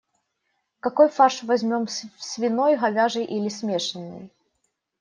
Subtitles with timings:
[0.79, 1.85] Какой фарш возьмём-
[2.29, 4.29] свиной, говяжий или смешанный?